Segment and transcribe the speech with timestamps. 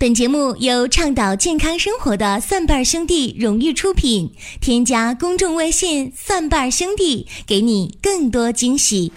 [0.00, 4.32] 本节目由倡导健康生活的蒜瓣兄弟荣誉出品。
[4.58, 9.12] 添加公众微信“蒜瓣兄弟”，给你更多惊喜。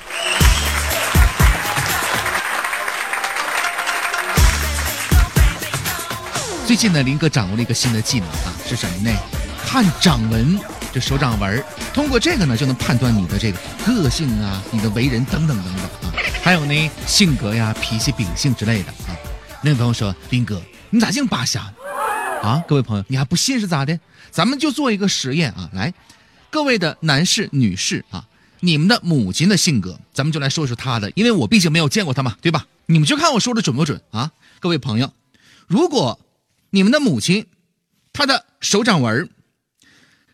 [6.67, 9.17] 最近呢，林哥掌握了一个新的技能啊，是什么呢？
[9.65, 10.59] 看掌纹，
[10.91, 11.63] 这手掌纹，
[11.93, 16.13] 通过这个呢，就能判断你的这个个性啊，你的为人等等等等啊，
[16.43, 19.15] 还有呢，性格呀、脾气秉性之类的啊。
[19.61, 20.61] 那位朋友说，林哥。
[20.93, 21.73] 你咋净扒瞎呢？
[22.47, 23.99] 啊，各位朋友，你还不信是咋的？
[24.29, 25.67] 咱们就做一个实验啊！
[25.73, 25.91] 来，
[26.51, 28.23] 各位的男士、女士啊，
[28.59, 32.67] 你们的母亲的性格，咱们就来说说她的，因为我毕竟没有见过她嘛，对吧？
[32.85, 34.29] 你们就看我说的准不准啊？
[34.59, 35.11] 各位朋友，
[35.65, 36.19] 如果
[36.69, 37.47] 你们的母亲
[38.11, 39.27] 她的手掌纹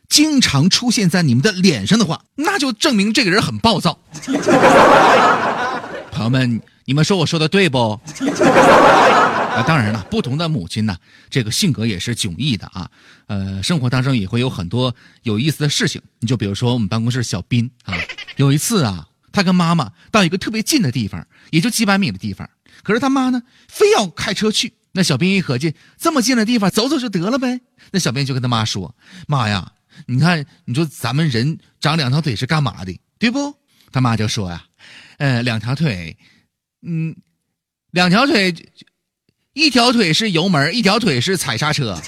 [0.10, 3.98] 经常出现在你们的脸上的话，那就证明这个人很暴躁。
[6.12, 7.98] 朋友们，你们说我说的对不？
[9.50, 10.98] 啊，当然了，不同的母亲呢，
[11.30, 12.90] 这个性格也是迥异的啊。
[13.28, 16.02] 呃，生活当中也会有很多有意思的事情。
[16.20, 17.94] 你就比如说我们办公室小斌啊，
[18.38, 22.50] 有一次啊，他跟妈妈到一个特别近的地方，也就几百米的地方，
[22.84, 24.74] 可是他妈呢，非要开车去。
[24.94, 27.62] 那小斌一合计，这么近的地方，走走就得了呗。
[27.92, 28.96] 那小斌就跟他妈说
[29.28, 29.74] ：“妈呀，
[30.08, 33.56] 你看，你说咱们人长两条腿是干嘛的，对不？”
[33.92, 34.66] 他妈就说呀
[35.18, 36.18] ：“呃，两条腿，
[36.82, 37.16] 嗯，
[37.92, 38.54] 两条腿。”
[39.60, 41.94] 一条腿是油门，一条腿是踩刹车。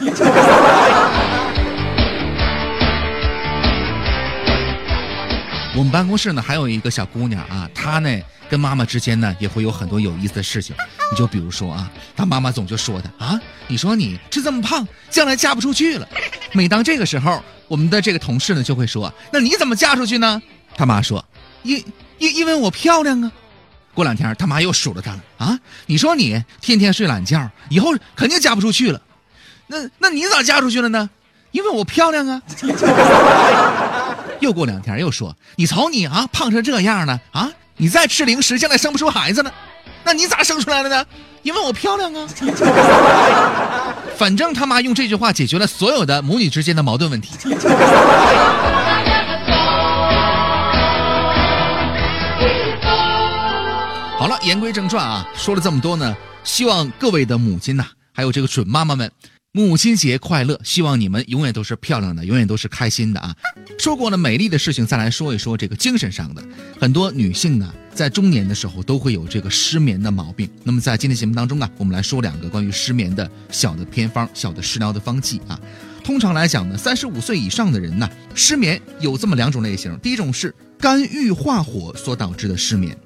[5.75, 10.73] 我们办公室呢还有一个小姑娘啊，她呢跟妈妈之间呢也会有很多有意思的事情。
[11.11, 16.07] 你就比如说啊，她妈妈总就说她啊，你说你是这么胖，将来嫁不出去了。
[16.53, 20.41] 每当这个时候，我们的这个同事呢就会说，那你怎么嫁出去呢？
[20.77, 21.25] 他妈说，
[21.63, 21.83] 因
[22.17, 23.29] 因因为我漂亮啊。
[23.94, 25.59] 过两天他妈又数落他了啊！
[25.86, 29.02] 你说你天天睡懒觉，以后肯定嫁不出去了。
[29.67, 31.09] 那那你咋嫁出去了呢？
[31.52, 32.42] 因为我漂亮啊。
[34.39, 37.50] 又过两天又说你瞅你啊，胖成这样了啊！
[37.78, 39.53] 你再吃零食，将来生不出孩子了。
[40.03, 41.06] 那你咋生出来了呢？
[41.44, 42.28] 因为我漂亮啊。
[44.18, 47.31] 反正他妈用这句话解决了所有的母女之间的矛盾问题。
[54.44, 59.12] 言归正传啊，说了这么多呢，希望各位的母亲呐，还有这个准妈妈们，
[59.52, 60.59] 母亲节快乐！
[60.63, 63.35] 希望你们永远都是漂亮的，永远都是开心的啊！
[63.78, 66.44] 说过了美丽的事情，再来说一说这个精神上的。
[66.79, 70.50] 很多女性呢，在中年的时候都会有这个失眠的毛病。
[70.63, 75.59] 那么在今天节目当中啊，我们来说两个关于失眠的小的偏方、小的食疗的方剂啊。
[76.03, 82.97] 通常来讲呢，三十五岁以上的人呢，失眠有这么两种类型，第一种是肝郁化火所导致的失眠。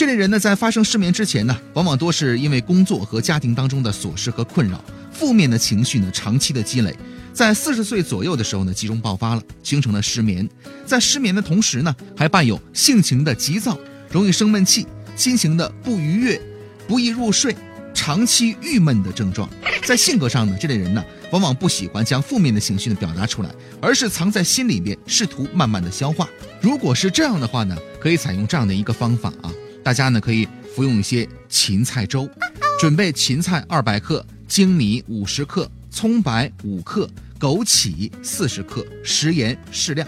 [0.00, 6.96] 这类人呢，在发生失眠之前呢，往往多是因为工作和家庭当中的琐事和困扰，负面的情绪呢，长期的积累，
[7.34, 10.48] 在四十岁左右的时候呢，集中爆发了，形成了失眠。
[10.86, 13.78] 在失眠的同时呢，还伴有性情的急躁，
[14.10, 16.40] 容易生闷气，心情的不愉悦，
[16.88, 17.54] 不易入睡，
[17.92, 19.46] 长期郁闷的症状。
[19.84, 23.50] 在性格上呢，这类人呢，往往不喜欢将负面的情绪呢表达出来，
[23.82, 26.26] 而是藏在心里面，试图慢慢的消化。
[26.58, 29.52] 如果是这样的话呢，可以采用这样的一个方法啊。
[29.90, 32.30] 大家呢可以服用一些芹菜粥，
[32.78, 40.06] 准备芹菜二百克、粳米五十克、葱白五克、枸杞四十克、食盐适量。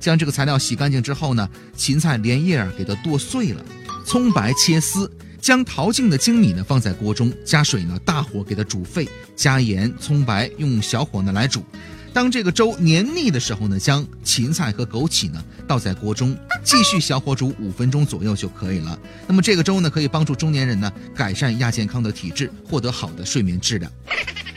[0.00, 1.46] 将这个材料洗干净之后呢，
[1.76, 3.62] 芹菜连叶儿给它剁碎了，
[4.06, 5.12] 葱白切丝，
[5.42, 9.06] 将淘净的粳米呢放在锅中，加水呢大火给它煮沸，
[9.36, 11.62] 加盐、葱白用小火呢来煮。
[12.12, 18.98] 当这个粥黏腻的时候呢，将芹菜和枸杞呢倒在锅中，继续小火煮五分钟左右就可以了。
[19.26, 23.90] 那么这个粥呢，可以帮助中年人呢改善亚健康的体质，获得好的睡眠质量。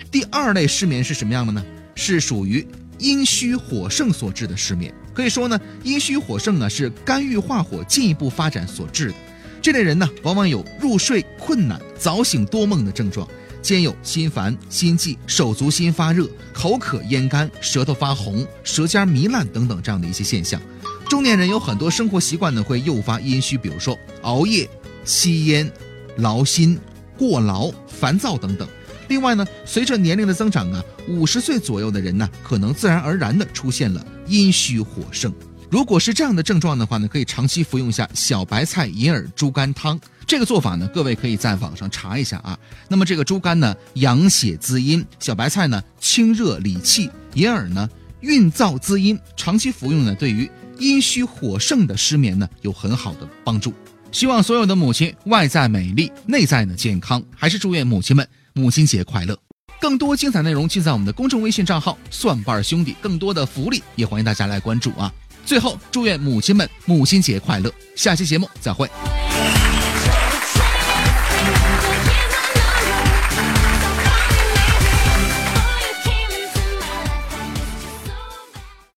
[0.09, 1.63] 第二类失眠是什么样的呢？
[1.95, 2.65] 是属于
[2.97, 4.93] 阴虚火盛所致的失眠。
[5.13, 9.15] 可以说呢，阴虚火盛啊是肝郁化火进一步发展所致的。
[9.61, 13.27] 这类人呢，往往有入睡困难、早醒多梦的症状。
[13.61, 20.59] 兼有心烦、心悸、手足心发热、口渴咽干、舌头发红、舌尖糜烂等等这样的一些现象。
[21.07, 24.69] 中年人有很多生活习惯呢，会诱发阴虚，比如说熬夜、
[25.03, 25.71] 吸烟、
[26.17, 26.79] 劳心、
[27.17, 28.67] 过劳、烦躁等等。
[29.09, 35.33] 另外呢，随着年龄的增长啊，五十岁左右的人呢，可能自然而然的出现了阴虚火盛。
[35.71, 39.97] 如果是这样的症状的话呢，可以长期服用一下小白菜银耳猪肝汤。
[40.27, 42.59] 这个做法呢，各位可以在网上查一下啊。
[42.89, 47.89] 那么这个猪肝呢，养血滋阴；小白菜呢，清热理气；银耳呢，
[48.19, 49.17] 运燥滋阴。
[49.37, 53.73] 长期服用呢，对于阴虚火盛的失眠呢，有很好的帮助。
[54.11, 57.23] 希望所有的母亲外在美丽，内在呢健康。
[57.33, 59.39] 还是祝愿母亲们母亲节快乐。
[59.79, 65.11] 更多精彩内容尽在我们的公众微信账号“蒜瓣兄弟”，更多的福利也欢迎大家来关注啊！
[65.45, 67.71] 最后，祝愿母亲们母亲节快乐！
[67.95, 68.89] 下期节目再会。